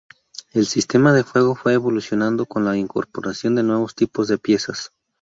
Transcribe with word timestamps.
El 0.51 0.65
sistema 0.65 1.13
del 1.13 1.21
juego 1.21 1.53
fue 1.55 1.73
evolucionando 1.73 2.47
con 2.47 2.65
la 2.65 2.75
incorporación 2.75 3.53
de 3.53 3.61
nuevos 3.61 3.93
tipos 3.93 4.27
de 4.27 4.39
piezas. 4.39 4.91